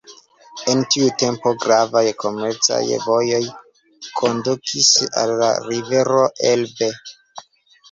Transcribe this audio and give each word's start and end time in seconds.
En 0.71 0.79
tiu 0.93 1.09
tempo 1.23 1.51
gravaj 1.65 2.03
komercaj 2.23 2.81
vojoj 3.05 3.43
kondukis 4.23 4.91
al 5.25 5.37
la 5.45 5.53
rivero 5.69 6.27
Elbe. 6.57 6.93